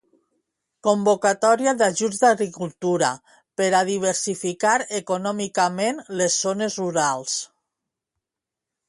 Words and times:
Convocatòria 0.85 1.73
d'ajuts 1.81 2.21
d'Agricultura 2.23 3.09
per 3.61 3.67
a 3.81 3.81
diversificar 3.89 4.73
econòmicament 5.01 6.01
les 6.23 6.39
zones 6.47 6.79
rurals. 6.83 7.37